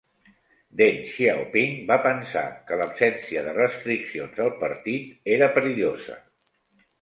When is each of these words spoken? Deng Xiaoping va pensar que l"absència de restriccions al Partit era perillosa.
Deng 0.79 0.95
Xiaoping 1.09 1.75
va 1.91 1.97
pensar 2.05 2.43
que 2.69 2.77
l"absència 2.77 3.45
de 3.49 3.53
restriccions 3.59 4.41
al 4.47 4.51
Partit 4.65 5.31
era 5.37 5.53
perillosa. 5.59 6.19